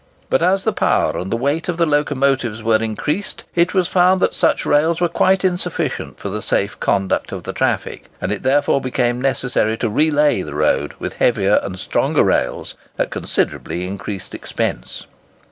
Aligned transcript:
But 0.31 0.41
as 0.41 0.63
the 0.63 0.73
power 0.73 1.15
and 1.15 1.31
the 1.31 1.37
weight 1.37 1.69
of 1.69 1.77
the 1.77 1.85
locomotives 1.85 2.63
were 2.63 2.81
increased, 2.81 3.43
it 3.53 3.75
was 3.75 3.87
found 3.87 4.19
that 4.19 4.33
such 4.33 4.65
rails 4.65 4.99
were 4.99 5.07
quite 5.07 5.45
insufficient 5.45 6.17
for 6.17 6.29
the 6.29 6.41
safe 6.41 6.79
conduct 6.79 7.31
of 7.31 7.43
the 7.43 7.53
traffic, 7.53 8.05
and 8.19 8.31
it 8.31 8.41
therefore 8.41 8.81
became 8.81 9.21
necessary 9.21 9.77
to 9.77 9.89
re 9.89 10.09
lay 10.09 10.41
the 10.41 10.55
road 10.55 10.95
with 10.97 11.13
heavier 11.21 11.59
and 11.61 11.77
stronger 11.77 12.23
rails 12.23 12.73
at 12.97 13.11
considerably 13.11 13.85
increased 13.85 14.33
expense. 14.33 15.05